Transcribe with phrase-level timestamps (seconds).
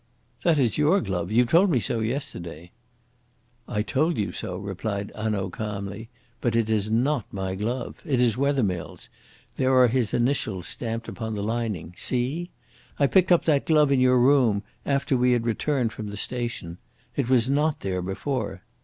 [0.41, 2.71] "That is your glove; you told me so yesterday."
[3.67, 6.09] "I told you so," replied Hanaud calmly;
[6.41, 8.01] "but it is not my glove.
[8.03, 9.09] It is Wethermill's;
[9.57, 12.49] there are his initials stamped upon the lining see?
[12.97, 16.79] I picked up that glove in your room, after we had returned from the station.
[17.15, 18.63] It was not there before.